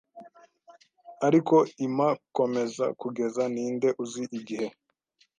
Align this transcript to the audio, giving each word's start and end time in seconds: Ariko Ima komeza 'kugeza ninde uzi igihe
Ariko 1.27 1.55
Ima 1.85 2.09
komeza 2.37 2.85
'kugeza 2.99 3.43
ninde 3.53 3.89
uzi 4.03 4.23
igihe 4.39 4.67